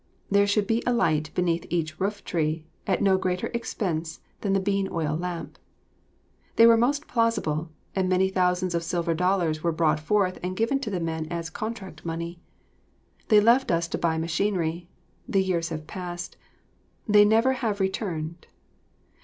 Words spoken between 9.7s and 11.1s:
brought forth and given to the